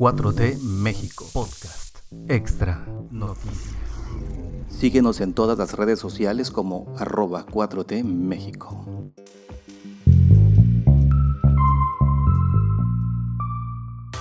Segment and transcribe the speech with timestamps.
[0.00, 3.76] 4T México Podcast Extra Noticias.
[4.70, 9.12] Síguenos en todas las redes sociales como arroba 4T México.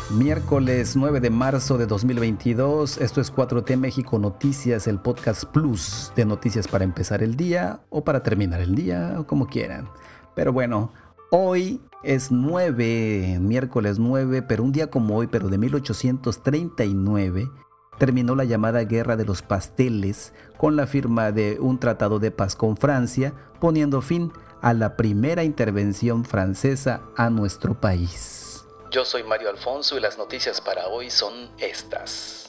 [0.10, 6.25] Miércoles 9 de marzo de 2022, esto es 4T México Noticias, el podcast plus de
[6.25, 9.88] noticias para empezar el día o para terminar el día, o como quieran.
[10.36, 10.91] Pero bueno,
[11.32, 17.50] hoy es 9, miércoles 9, pero un día como hoy, pero de 1839,
[17.97, 22.56] terminó la llamada Guerra de los Pasteles con la firma de un tratado de paz
[22.56, 28.65] con Francia, poniendo fin a la primera intervención francesa a nuestro país.
[28.92, 32.48] Yo soy Mario Alfonso y las noticias para hoy son estas.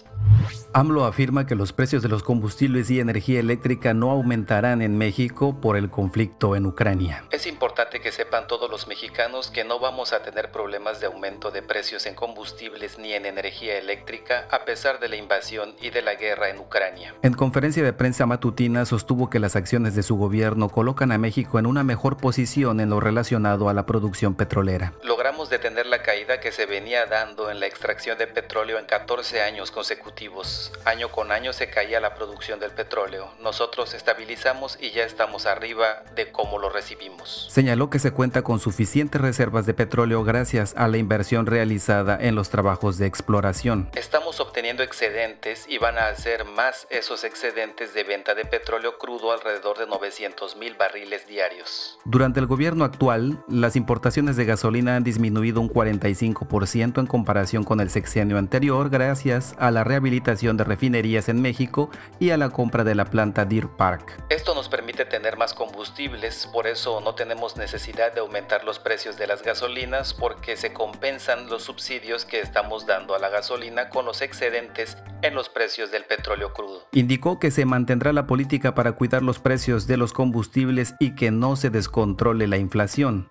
[0.73, 5.61] AMLO afirma que los precios de los combustibles y energía eléctrica no aumentarán en México
[5.61, 7.25] por el conflicto en Ucrania.
[7.33, 11.51] Es importante que sepan todos los mexicanos que no vamos a tener problemas de aumento
[11.51, 16.03] de precios en combustibles ni en energía eléctrica a pesar de la invasión y de
[16.03, 17.17] la guerra en Ucrania.
[17.23, 21.59] En conferencia de prensa matutina sostuvo que las acciones de su gobierno colocan a México
[21.59, 24.93] en una mejor posición en lo relacionado a la producción petrolera.
[25.03, 29.43] Logramos detener la caída que se venía dando en la extracción de petróleo en 14
[29.43, 33.31] años consecutivos Año con año se caía la producción del petróleo.
[33.41, 37.49] Nosotros estabilizamos y ya estamos arriba de cómo lo recibimos.
[37.51, 42.35] Señaló que se cuenta con suficientes reservas de petróleo gracias a la inversión realizada en
[42.35, 43.91] los trabajos de exploración.
[43.95, 49.33] Estamos obteniendo excedentes y van a ser más esos excedentes de venta de petróleo crudo
[49.33, 51.99] alrededor de 900 mil barriles diarios.
[52.05, 57.81] Durante el gobierno actual, las importaciones de gasolina han disminuido un 45% en comparación con
[57.81, 62.85] el sexenio anterior gracias a la rehabilitación de refinerías en México y a la compra
[62.85, 64.25] de la planta Deer Park.
[64.29, 69.17] Esto nos permite tener más combustibles, por eso no tenemos necesidad de aumentar los precios
[69.17, 74.05] de las gasolinas porque se compensan los subsidios que estamos dando a la gasolina con
[74.05, 76.87] los excedentes en los precios del petróleo crudo.
[76.93, 81.31] Indicó que se mantendrá la política para cuidar los precios de los combustibles y que
[81.31, 83.29] no se descontrole la inflación.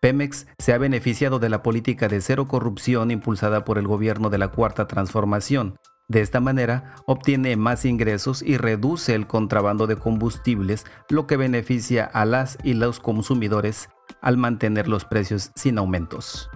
[0.00, 4.38] Pemex se ha beneficiado de la política de cero corrupción impulsada por el gobierno de
[4.38, 5.78] la Cuarta Transformación,
[6.08, 12.04] de esta manera obtiene más ingresos y reduce el contrabando de combustibles, lo que beneficia
[12.04, 13.88] a las y los consumidores
[14.20, 16.48] al mantener los precios sin aumentos.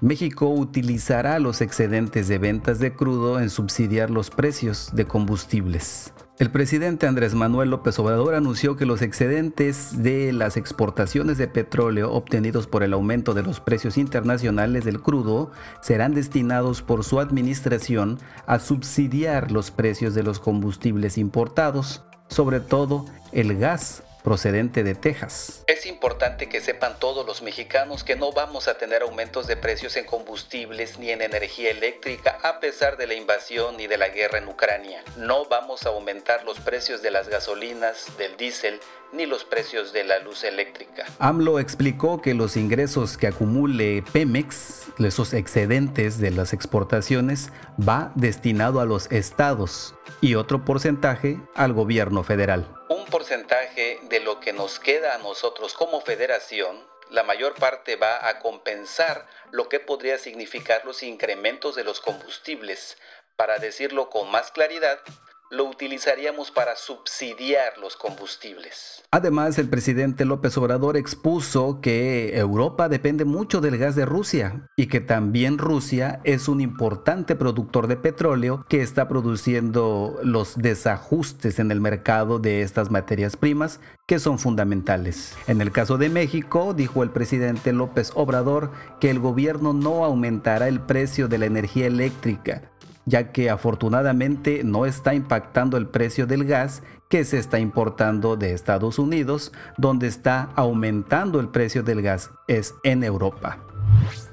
[0.00, 6.12] México utilizará los excedentes de ventas de crudo en subsidiar los precios de combustibles.
[6.38, 12.12] El presidente Andrés Manuel López Obrador anunció que los excedentes de las exportaciones de petróleo
[12.12, 15.50] obtenidos por el aumento de los precios internacionales del crudo
[15.80, 23.06] serán destinados por su administración a subsidiar los precios de los combustibles importados, sobre todo
[23.32, 25.64] el gas procedente de Texas.
[25.68, 29.96] Es importante que sepan todos los mexicanos que no vamos a tener aumentos de precios
[29.96, 34.36] en combustibles ni en energía eléctrica a pesar de la invasión y de la guerra
[34.36, 35.02] en Ucrania.
[35.16, 38.80] No vamos a aumentar los precios de las gasolinas, del diésel
[39.14, 41.06] ni los precios de la luz eléctrica.
[41.18, 47.48] AMLO explicó que los ingresos que acumule Pemex, esos excedentes de las exportaciones,
[47.80, 52.66] va destinado a los estados y otro porcentaje al gobierno federal
[53.08, 58.38] porcentaje de lo que nos queda a nosotros como federación, la mayor parte va a
[58.38, 62.98] compensar lo que podría significar los incrementos de los combustibles.
[63.36, 65.00] Para decirlo con más claridad,
[65.50, 69.02] lo utilizaríamos para subsidiar los combustibles.
[69.10, 74.88] Además, el presidente López Obrador expuso que Europa depende mucho del gas de Rusia y
[74.88, 81.70] que también Rusia es un importante productor de petróleo que está produciendo los desajustes en
[81.70, 85.34] el mercado de estas materias primas que son fundamentales.
[85.46, 88.70] En el caso de México, dijo el presidente López Obrador
[89.00, 92.70] que el gobierno no aumentará el precio de la energía eléctrica
[93.08, 98.52] ya que afortunadamente no está impactando el precio del gas que se está importando de
[98.52, 103.58] Estados Unidos, donde está aumentando el precio del gas es en Europa.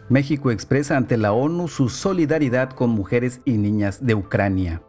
[0.09, 4.81] México expresa ante la ONU su solidaridad con mujeres y niñas de Ucrania.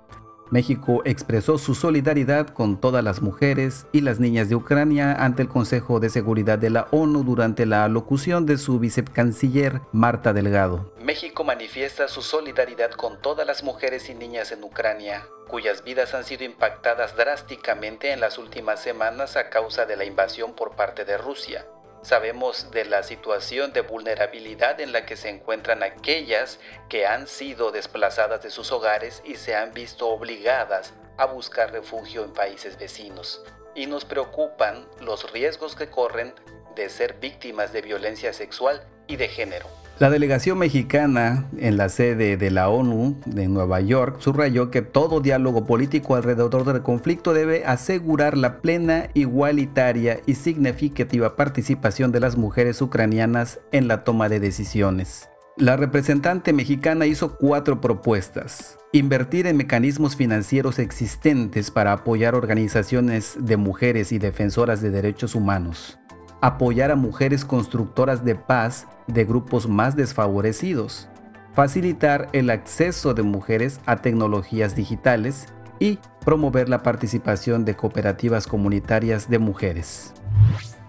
[0.50, 5.48] México expresó su solidaridad con todas las mujeres y las niñas de Ucrania ante el
[5.48, 10.92] Consejo de Seguridad de la ONU durante la alocución de su vicecanciller Marta Delgado.
[11.00, 16.24] México manifiesta su solidaridad con todas las mujeres y niñas en Ucrania, cuyas vidas han
[16.24, 21.18] sido impactadas drásticamente en las últimas semanas a causa de la invasión por parte de
[21.18, 21.66] Rusia.
[22.06, 27.72] Sabemos de la situación de vulnerabilidad en la que se encuentran aquellas que han sido
[27.72, 33.42] desplazadas de sus hogares y se han visto obligadas a buscar refugio en países vecinos.
[33.74, 36.32] Y nos preocupan los riesgos que corren
[36.76, 39.66] de ser víctimas de violencia sexual y de género.
[39.98, 45.20] La delegación mexicana en la sede de la ONU de Nueva York subrayó que todo
[45.20, 52.36] diálogo político alrededor del conflicto debe asegurar la plena, igualitaria y significativa participación de las
[52.36, 55.30] mujeres ucranianas en la toma de decisiones.
[55.56, 58.76] La representante mexicana hizo cuatro propuestas.
[58.92, 65.98] Invertir en mecanismos financieros existentes para apoyar organizaciones de mujeres y defensoras de derechos humanos
[66.40, 71.08] apoyar a mujeres constructoras de paz de grupos más desfavorecidos,
[71.54, 75.46] facilitar el acceso de mujeres a tecnologías digitales
[75.78, 80.12] y promover la participación de cooperativas comunitarias de mujeres.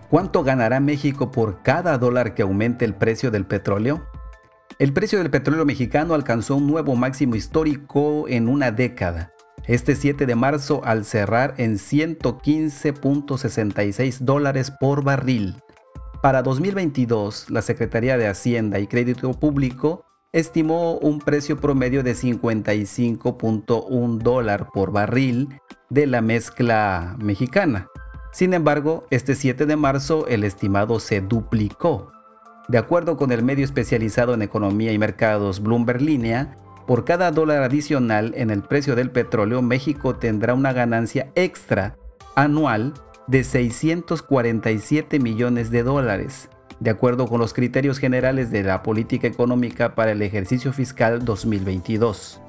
[0.09, 4.05] ¿Cuánto ganará México por cada dólar que aumente el precio del petróleo?
[4.79, 9.33] El precio del petróleo mexicano alcanzó un nuevo máximo histórico en una década
[9.67, 15.61] este 7 de marzo al cerrar en 115.66 dólares por barril.
[16.21, 24.17] Para 2022, la Secretaría de Hacienda y Crédito Público estimó un precio promedio de 55.1
[24.17, 25.49] dólar por barril
[25.89, 27.87] de la mezcla mexicana.
[28.31, 32.11] Sin embargo, este 7 de marzo el estimado se duplicó.
[32.67, 37.63] De acuerdo con el medio especializado en economía y mercados Bloomberg Línea, por cada dólar
[37.63, 41.97] adicional en el precio del petróleo, México tendrá una ganancia extra
[42.33, 42.93] anual
[43.27, 46.49] de 647 millones de dólares,
[46.79, 52.39] de acuerdo con los criterios generales de la política económica para el ejercicio fiscal 2022.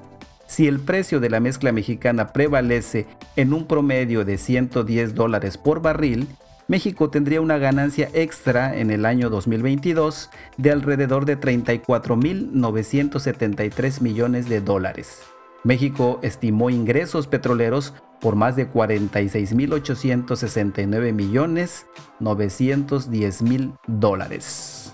[0.46, 5.82] Si el precio de la mezcla mexicana prevalece en un promedio de 110 dólares por
[5.82, 6.28] barril,
[6.68, 10.28] México tendría una ganancia extra en el año 2022
[10.58, 15.22] de alrededor de 34.973 millones de dólares.
[15.64, 21.86] México estimó ingresos petroleros por más de 46.869 millones
[22.20, 24.92] 910 mil dólares.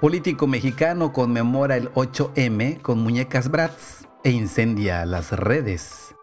[0.00, 6.14] Político mexicano conmemora el 8M con muñecas Bratz e incendia las redes.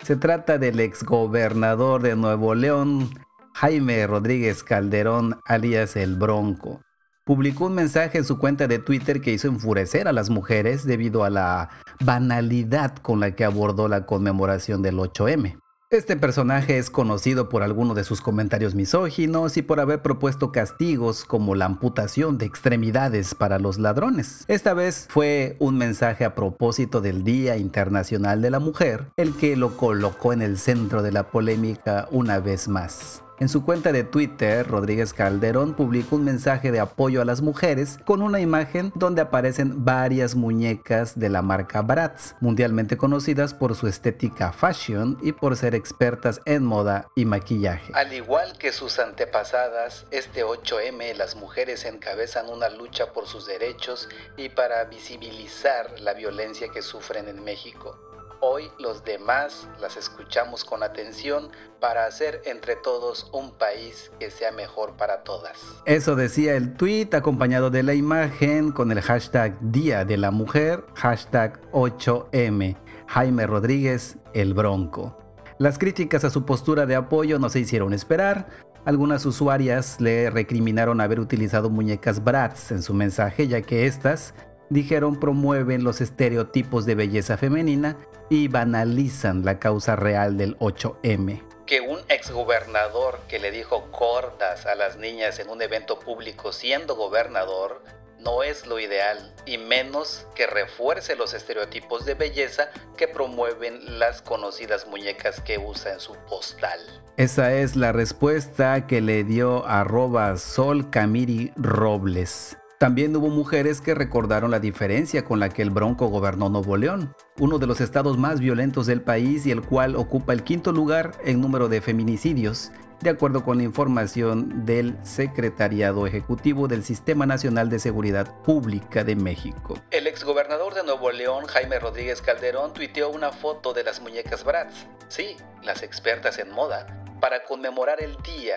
[0.00, 3.10] Se trata del exgobernador de Nuevo León,
[3.54, 6.80] Jaime Rodríguez Calderón, alias El Bronco,
[7.24, 11.24] publicó un mensaje en su cuenta de Twitter que hizo enfurecer a las mujeres debido
[11.24, 11.70] a la
[12.04, 15.58] banalidad con la que abordó la conmemoración del 8M.
[15.92, 21.26] Este personaje es conocido por algunos de sus comentarios misóginos y por haber propuesto castigos
[21.26, 24.46] como la amputación de extremidades para los ladrones.
[24.48, 29.54] Esta vez fue un mensaje a propósito del Día Internacional de la Mujer, el que
[29.54, 33.22] lo colocó en el centro de la polémica una vez más.
[33.38, 37.98] En su cuenta de Twitter, Rodríguez Calderón publicó un mensaje de apoyo a las mujeres
[38.04, 43.88] con una imagen donde aparecen varias muñecas de la marca Bratz, mundialmente conocidas por su
[43.88, 47.92] estética fashion y por ser expertas en moda y maquillaje.
[47.94, 54.08] Al igual que sus antepasadas, este 8M las mujeres encabezan una lucha por sus derechos
[54.36, 57.98] y para visibilizar la violencia que sufren en México.
[58.44, 64.50] Hoy los demás las escuchamos con atención para hacer entre todos un país que sea
[64.50, 65.60] mejor para todas.
[65.84, 70.84] Eso decía el tweet acompañado de la imagen con el hashtag Día de la Mujer,
[70.94, 75.16] hashtag 8M, Jaime Rodríguez, el Bronco.
[75.58, 78.48] Las críticas a su postura de apoyo no se hicieron esperar.
[78.84, 84.34] Algunas usuarias le recriminaron haber utilizado muñecas Bratz en su mensaje, ya que estas
[84.72, 87.96] dijeron promueven los estereotipos de belleza femenina
[88.30, 91.42] y banalizan la causa real del 8M.
[91.66, 96.96] Que un exgobernador que le dijo cordas a las niñas en un evento público siendo
[96.96, 97.82] gobernador
[98.22, 104.22] no es lo ideal, y menos que refuerce los estereotipos de belleza que promueven las
[104.22, 106.78] conocidas muñecas que usa en su postal.
[107.16, 112.56] Esa es la respuesta que le dio arroba Sol Camiri Robles.
[112.82, 117.14] También hubo mujeres que recordaron la diferencia con la que el Bronco gobernó Nuevo León,
[117.38, 121.12] uno de los estados más violentos del país y el cual ocupa el quinto lugar
[121.24, 127.70] en número de feminicidios, de acuerdo con la información del Secretariado Ejecutivo del Sistema Nacional
[127.70, 129.78] de Seguridad Pública de México.
[129.92, 134.88] El exgobernador de Nuevo León, Jaime Rodríguez Calderón, tuiteó una foto de las muñecas Bratz,
[135.06, 138.56] sí, las expertas en moda, para conmemorar el día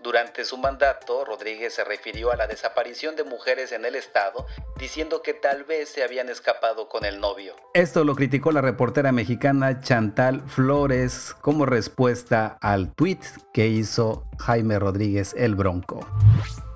[0.00, 4.46] durante su mandato, Rodríguez se refirió a la desaparición de mujeres en el estado,
[4.78, 7.54] diciendo que tal vez se habían escapado con el novio.
[7.74, 14.78] Esto lo criticó la reportera mexicana Chantal Flores como respuesta al tuit que hizo Jaime
[14.78, 16.06] Rodríguez el Bronco.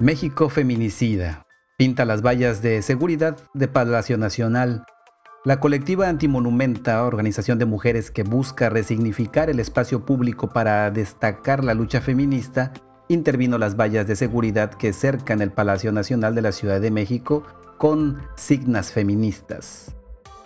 [0.01, 1.47] México feminicida.
[1.79, 4.85] Pinta las vallas de seguridad de Palacio Nacional.
[5.45, 11.75] La colectiva Antimonumenta, organización de mujeres que busca resignificar el espacio público para destacar la
[11.75, 12.73] lucha feminista,
[13.13, 17.45] intervino las vallas de seguridad que cercan el Palacio Nacional de la Ciudad de México
[17.79, 19.95] con signas feministas.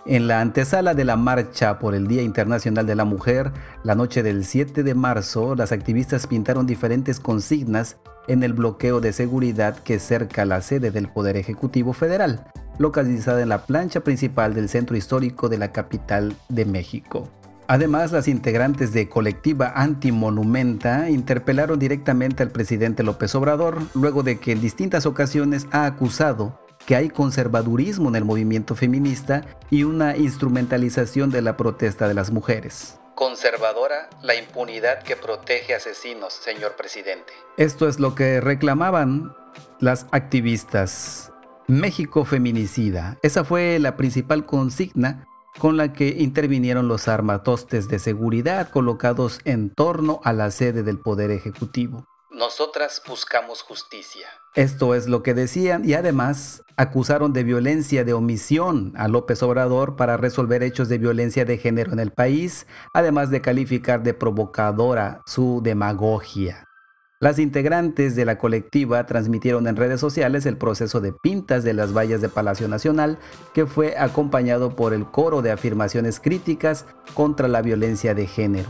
[0.05, 3.51] En la antesala de la marcha por el Día Internacional de la Mujer,
[3.83, 7.97] la noche del 7 de marzo, las activistas pintaron diferentes consignas
[8.29, 12.45] en el bloqueo de seguridad que cerca la sede del Poder Ejecutivo Federal,
[12.79, 17.29] localizada en la plancha principal del centro histórico de la capital de México.
[17.69, 24.53] Además, las integrantes de Colectiva Antimonumenta interpelaron directamente al presidente López Obrador luego de que
[24.53, 31.29] en distintas ocasiones ha acusado que hay conservadurismo en el movimiento feminista y una instrumentalización
[31.29, 32.97] de la protesta de las mujeres.
[33.15, 37.33] Conservadora la impunidad que protege asesinos, señor presidente.
[37.57, 39.35] Esto es lo que reclamaban
[39.81, 41.33] las activistas.
[41.67, 43.17] México feminicida.
[43.23, 49.69] Esa fue la principal consigna con la que intervinieron los armatostes de seguridad colocados en
[49.73, 52.05] torno a la sede del Poder Ejecutivo.
[52.29, 54.27] Nosotras buscamos justicia.
[54.53, 59.95] Esto es lo que decían y además acusaron de violencia de omisión a López Obrador
[59.95, 65.21] para resolver hechos de violencia de género en el país, además de calificar de provocadora
[65.25, 66.66] su demagogia.
[67.19, 71.91] Las integrantes de la colectiva transmitieron en redes sociales el proceso de pintas de las
[71.91, 73.17] vallas de Palacio Nacional,
[73.55, 78.69] que fue acompañado por el coro de afirmaciones críticas contra la violencia de género.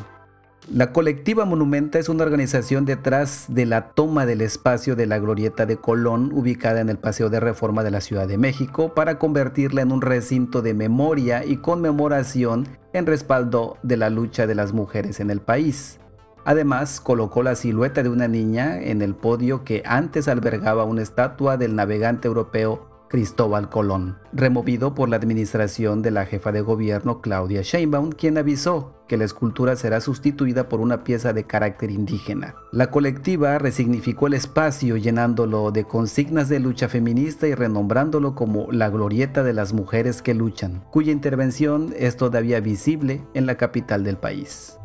[0.71, 5.65] La colectiva Monumenta es una organización detrás de la toma del espacio de la glorieta
[5.65, 9.81] de Colón ubicada en el Paseo de Reforma de la Ciudad de México para convertirla
[9.81, 15.19] en un recinto de memoria y conmemoración en respaldo de la lucha de las mujeres
[15.19, 15.99] en el país.
[16.47, 21.57] Además, colocó la silueta de una niña en el podio que antes albergaba una estatua
[21.57, 27.63] del navegante europeo Cristóbal Colón, removido por la administración de la jefa de gobierno Claudia
[27.63, 32.55] Sheinbaum, quien avisó que la escultura será sustituida por una pieza de carácter indígena.
[32.71, 38.89] La colectiva resignificó el espacio llenándolo de consignas de lucha feminista y renombrándolo como la
[38.89, 44.15] glorieta de las mujeres que luchan, cuya intervención es todavía visible en la capital del
[44.15, 44.77] país.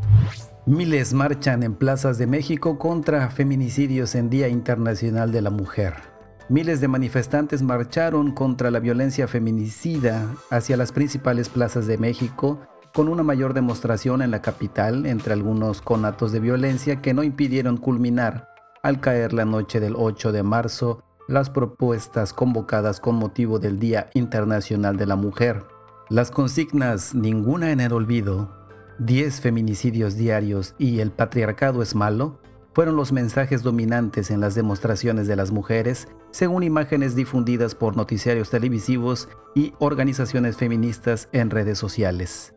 [0.64, 5.94] Miles marchan en plazas de México contra feminicidios en Día Internacional de la Mujer.
[6.48, 12.60] Miles de manifestantes marcharon contra la violencia feminicida hacia las principales plazas de México
[12.94, 17.76] con una mayor demostración en la capital entre algunos conatos de violencia que no impidieron
[17.76, 18.48] culminar
[18.84, 24.10] al caer la noche del 8 de marzo las propuestas convocadas con motivo del Día
[24.14, 25.64] Internacional de la Mujer.
[26.08, 28.61] Las consignas Ninguna en el olvido,
[29.06, 32.38] 10 feminicidios diarios y El patriarcado es malo
[32.72, 38.48] fueron los mensajes dominantes en las demostraciones de las mujeres, según imágenes difundidas por noticiarios
[38.48, 42.54] televisivos y organizaciones feministas en redes sociales.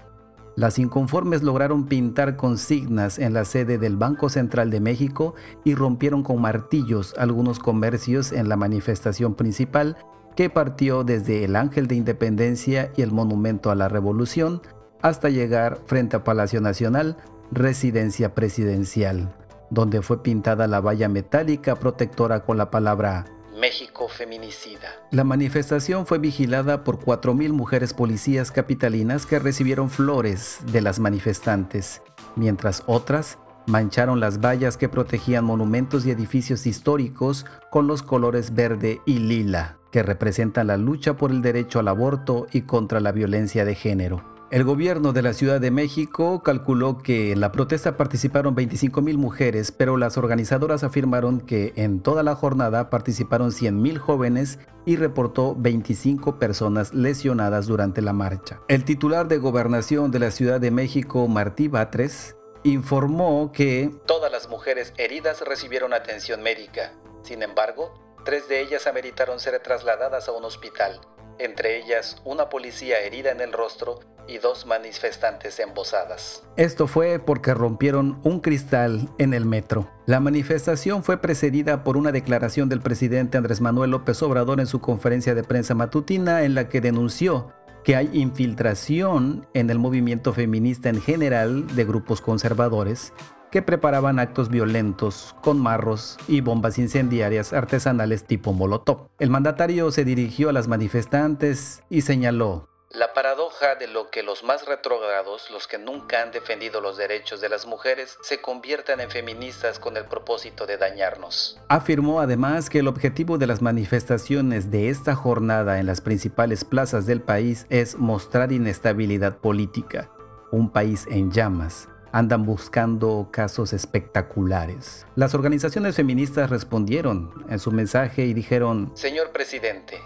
[0.56, 5.34] Las inconformes lograron pintar consignas en la sede del Banco Central de México
[5.66, 9.98] y rompieron con martillos algunos comercios en la manifestación principal
[10.36, 14.62] que partió desde el Ángel de Independencia y el Monumento a la Revolución
[15.02, 17.18] hasta llegar frente a Palacio Nacional,
[17.52, 19.34] residencia presidencial
[19.70, 23.26] donde fue pintada la valla metálica protectora con la palabra
[23.60, 24.90] México feminicida.
[25.12, 32.02] La manifestación fue vigilada por 4.000 mujeres policías capitalinas que recibieron flores de las manifestantes,
[32.36, 39.02] mientras otras mancharon las vallas que protegían monumentos y edificios históricos con los colores verde
[39.06, 43.64] y lila, que representan la lucha por el derecho al aborto y contra la violencia
[43.64, 44.35] de género.
[44.52, 49.18] El gobierno de la Ciudad de México calculó que en la protesta participaron 25 mil
[49.18, 54.98] mujeres, pero las organizadoras afirmaron que en toda la jornada participaron 100 mil jóvenes y
[54.98, 58.62] reportó 25 personas lesionadas durante la marcha.
[58.68, 64.48] El titular de gobernación de la Ciudad de México, Martí Batres, informó que todas las
[64.48, 66.94] mujeres heridas recibieron atención médica.
[67.24, 71.02] Sin embargo, tres de ellas ameritaron ser trasladadas a un hospital
[71.40, 76.44] entre ellas una policía herida en el rostro y dos manifestantes embosadas.
[76.58, 79.90] Esto fue porque rompieron un cristal en el metro.
[80.06, 84.82] La manifestación fue precedida por una declaración del presidente Andrés Manuel López Obrador en su
[84.82, 87.52] conferencia de prensa matutina en la que denunció
[87.84, 93.14] que hay infiltración en el movimiento feminista en general de grupos conservadores
[93.56, 99.08] que preparaban actos violentos con marros y bombas incendiarias artesanales tipo Molotov.
[99.18, 104.44] El mandatario se dirigió a las manifestantes y señaló, la paradoja de lo que los
[104.44, 109.10] más retrógrados, los que nunca han defendido los derechos de las mujeres, se conviertan en
[109.10, 111.58] feministas con el propósito de dañarnos.
[111.70, 117.06] Afirmó además que el objetivo de las manifestaciones de esta jornada en las principales plazas
[117.06, 120.10] del país es mostrar inestabilidad política,
[120.52, 125.06] un país en llamas, andan buscando casos espectaculares.
[125.16, 130.00] Las organizaciones feministas respondieron en su mensaje y dijeron, Señor presidente,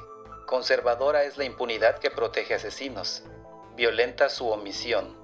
[0.48, 3.22] Conservadora es la impunidad que protege asesinos.
[3.78, 5.16] Violenta su omisión.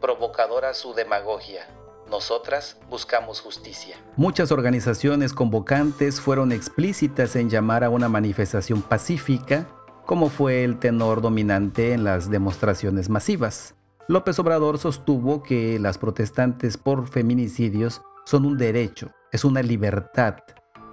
[0.00, 1.68] Provocadora su demagogia.
[2.08, 3.96] Nosotras buscamos justicia.
[4.16, 9.66] Muchas organizaciones convocantes fueron explícitas en llamar a una manifestación pacífica,
[10.06, 13.74] como fue el tenor dominante en las demostraciones masivas.
[14.10, 20.34] López Obrador sostuvo que las protestantes por feminicidios son un derecho, es una libertad,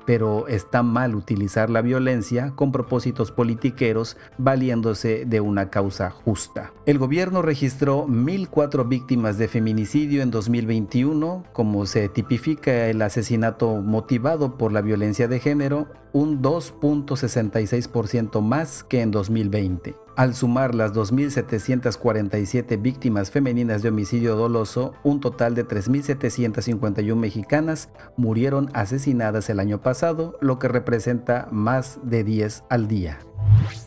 [0.05, 6.71] pero está mal utilizar la violencia con propósitos politiqueros valiéndose de una causa justa.
[6.85, 14.59] El gobierno registró 1.004 víctimas de feminicidio en 2021, como se tipifica el asesinato motivado
[14.59, 20.06] por la violencia de género, un 2.66% más que en 2020.
[20.17, 28.71] Al sumar las 2.747 víctimas femeninas de homicidio doloso, un total de 3.751 mexicanas murieron
[28.73, 33.19] asesinadas el año pasado, lo que representa más de 10 al día.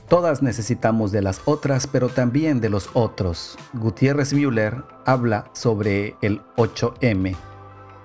[0.08, 3.58] Todas necesitamos de las otras, pero también de los otros.
[3.72, 7.34] Gutiérrez Müller habla sobre el 8M.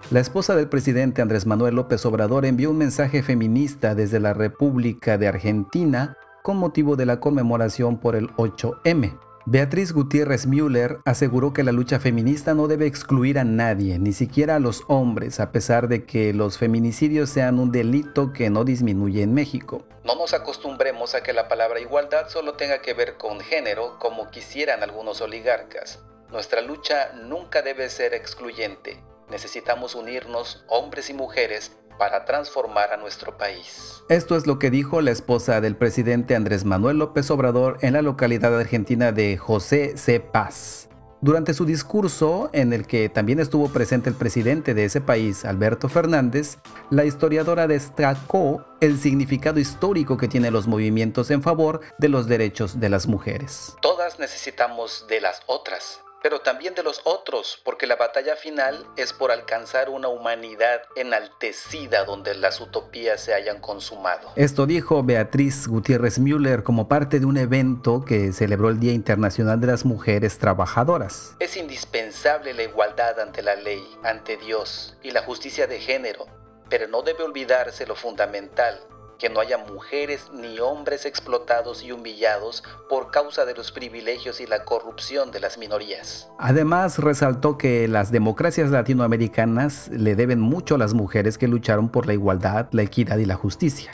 [0.09, 5.19] La esposa del presidente Andrés Manuel López Obrador envió un mensaje feminista desde la República
[5.19, 9.19] de Argentina con motivo de la conmemoración por el 8M.
[9.47, 14.57] Beatriz Gutiérrez Müller aseguró que la lucha feminista no debe excluir a nadie, ni siquiera
[14.57, 19.23] a los hombres, a pesar de que los feminicidios sean un delito que no disminuye
[19.23, 19.85] en México.
[20.03, 24.29] No nos acostumbremos a que la palabra igualdad solo tenga que ver con género, como
[24.29, 26.03] quisieran algunos oligarcas.
[26.29, 29.03] Nuestra lucha nunca debe ser excluyente.
[29.31, 34.03] Necesitamos unirnos, hombres y mujeres, para transformar a nuestro país.
[34.09, 38.01] Esto es lo que dijo la esposa del presidente Andrés Manuel López Obrador en la
[38.01, 40.19] localidad argentina de José C.
[40.19, 40.89] Paz.
[41.21, 45.89] Durante su discurso, en el que también estuvo presente el presidente de ese país, Alberto
[45.89, 46.59] Fernández,
[46.91, 52.79] la historiadora destacó el significado histórico que tienen los movimientos en favor de los derechos
[52.79, 53.75] de las mujeres.
[53.81, 59.13] Todas necesitamos de las otras pero también de los otros, porque la batalla final es
[59.13, 64.31] por alcanzar una humanidad enaltecida donde las utopías se hayan consumado.
[64.35, 69.61] Esto dijo Beatriz Gutiérrez Müller como parte de un evento que celebró el Día Internacional
[69.61, 71.35] de las Mujeres Trabajadoras.
[71.37, 76.25] Es indispensable la igualdad ante la ley, ante Dios y la justicia de género,
[76.71, 78.79] pero no debe olvidarse lo fundamental,
[79.17, 84.47] que no haya mujeres ni hombres explotados y humillados por causa de los privilegios y
[84.47, 86.29] la corrupción de las minorías.
[86.37, 92.07] Además, resaltó que las democracias latinoamericanas le deben mucho a las mujeres que lucharon por
[92.07, 93.91] la igualdad, la equidad y la justicia.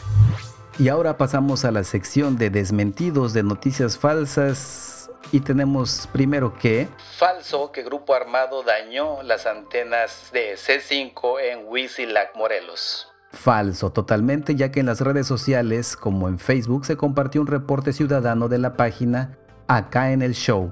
[0.79, 6.87] Y ahora pasamos a la sección de desmentidos de noticias falsas y tenemos primero que...
[7.17, 13.10] Falso que Grupo Armado dañó las antenas de C5 en Huizilac, Morelos.
[13.31, 17.93] Falso totalmente, ya que en las redes sociales, como en Facebook, se compartió un reporte
[17.93, 20.71] ciudadano de la página Acá en el Show,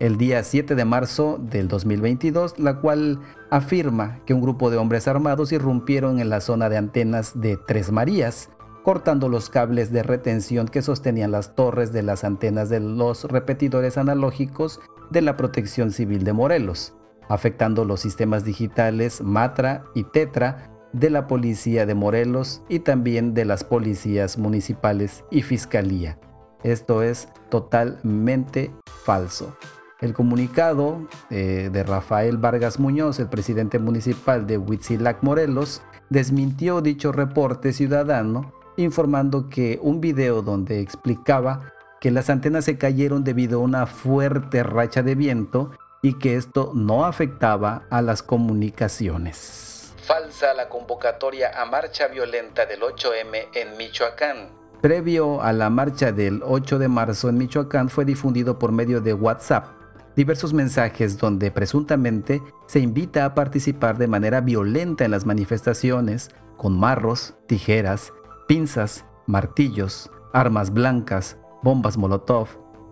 [0.00, 5.06] el día 7 de marzo del 2022, la cual afirma que un grupo de hombres
[5.06, 8.48] armados irrumpieron en la zona de antenas de Tres Marías,
[8.82, 13.98] cortando los cables de retención que sostenían las torres de las antenas de los repetidores
[13.98, 16.94] analógicos de la Protección Civil de Morelos,
[17.28, 23.44] afectando los sistemas digitales Matra y Tetra de la Policía de Morelos y también de
[23.44, 26.18] las policías municipales y fiscalía.
[26.62, 28.70] Esto es totalmente
[29.04, 29.56] falso.
[30.00, 37.12] El comunicado eh, de Rafael Vargas Muñoz, el presidente municipal de Huitzilac, Morelos, desmintió dicho
[37.12, 43.62] reporte ciudadano, informando que un video donde explicaba que las antenas se cayeron debido a
[43.62, 45.70] una fuerte racha de viento
[46.02, 49.71] y que esto no afectaba a las comunicaciones
[50.02, 54.50] falsa la convocatoria a marcha violenta del 8M en Michoacán.
[54.80, 59.14] Previo a la marcha del 8 de marzo en Michoacán fue difundido por medio de
[59.14, 59.82] WhatsApp
[60.16, 66.78] diversos mensajes donde presuntamente se invita a participar de manera violenta en las manifestaciones con
[66.78, 68.12] marros, tijeras,
[68.46, 72.48] pinzas, martillos, armas blancas, bombas Molotov,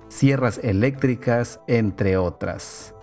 [0.09, 2.94] sierras eléctricas, entre otras.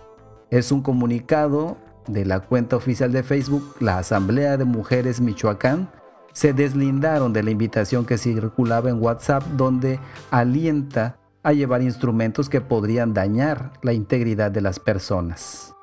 [0.50, 1.76] Es un comunicado
[2.08, 5.90] de la cuenta oficial de Facebook, la Asamblea de Mujeres Michoacán,
[6.32, 9.98] se deslindaron de la invitación que circulaba en WhatsApp donde
[10.30, 15.74] alienta a llevar instrumentos que podrían dañar la integridad de las personas.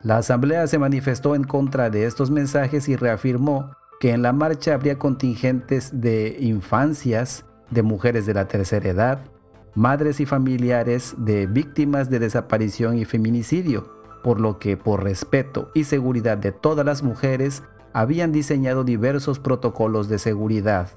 [0.00, 3.70] La Asamblea se manifestó en contra de estos mensajes y reafirmó
[4.00, 9.18] que en la marcha habría contingentes de infancias, de mujeres de la tercera edad,
[9.74, 13.93] madres y familiares de víctimas de desaparición y feminicidio,
[14.24, 20.08] por lo que por respeto y seguridad de todas las mujeres habían diseñado diversos protocolos
[20.08, 20.88] de seguridad.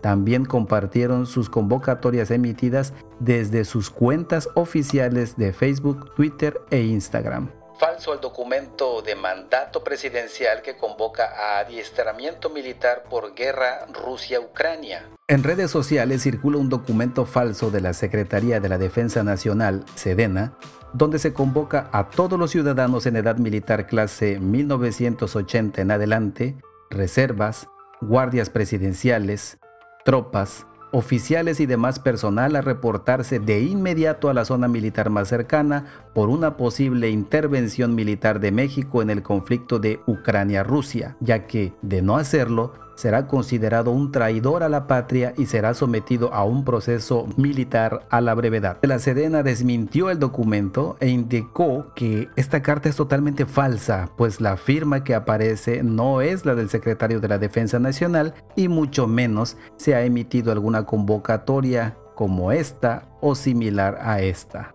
[0.00, 7.50] también compartieron sus convocatorias emitidas desde sus cuentas oficiales de Facebook, Twitter e Instagram
[7.82, 15.08] falso el documento de mandato presidencial que convoca a adiestramiento militar por guerra Rusia-Ucrania.
[15.26, 20.52] En redes sociales circula un documento falso de la Secretaría de la Defensa Nacional, Sedena,
[20.92, 26.56] donde se convoca a todos los ciudadanos en edad militar clase 1980 en adelante,
[26.90, 27.68] reservas,
[28.00, 29.58] guardias presidenciales,
[30.04, 35.86] tropas, oficiales y demás personal a reportarse de inmediato a la zona militar más cercana
[36.14, 42.02] por una posible intervención militar de México en el conflicto de Ucrania-Rusia, ya que, de
[42.02, 47.26] no hacerlo, será considerado un traidor a la patria y será sometido a un proceso
[47.36, 48.78] militar a la brevedad.
[48.82, 54.56] La Sedena desmintió el documento e indicó que esta carta es totalmente falsa, pues la
[54.56, 59.56] firma que aparece no es la del secretario de la Defensa Nacional y mucho menos
[59.76, 64.74] se ha emitido alguna convocatoria como esta o similar a esta.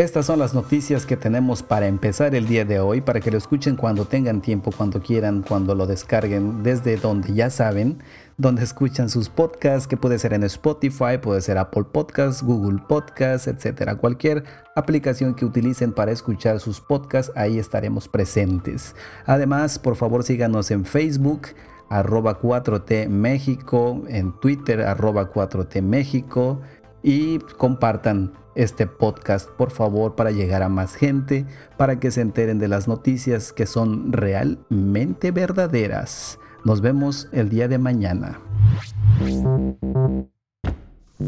[0.00, 3.36] Estas son las noticias que tenemos para empezar el día de hoy, para que lo
[3.36, 8.02] escuchen cuando tengan tiempo, cuando quieran, cuando lo descarguen, desde donde ya saben,
[8.38, 13.46] donde escuchan sus podcasts, que puede ser en Spotify, puede ser Apple Podcasts, Google Podcasts,
[13.46, 13.96] etcétera.
[13.96, 18.94] Cualquier aplicación que utilicen para escuchar sus podcasts, ahí estaremos presentes.
[19.26, 21.48] Además, por favor síganos en Facebook,
[21.90, 26.62] arroba 4T México, en Twitter, arroba 4T México
[27.02, 32.58] y compartan este podcast por favor para llegar a más gente, para que se enteren
[32.58, 36.38] de las noticias que son realmente verdaderas.
[36.64, 38.40] Nos vemos el día de mañana.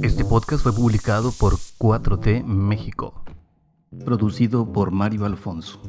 [0.03, 3.23] Este podcast fue publicado por 4T México,
[4.05, 5.81] producido por Mario Alfonso.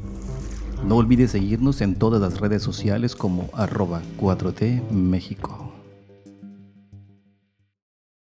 [0.85, 5.72] No olvides seguirnos en todas las redes sociales como arroba 4T México.